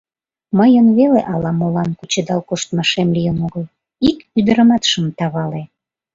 [0.57, 3.63] Мыйын веле ала-молан кучедал коштмашем лийын огыл,
[4.09, 5.63] ик ӱдырымат шым тавале...